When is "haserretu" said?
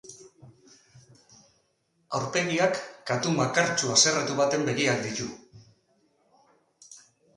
3.97-4.39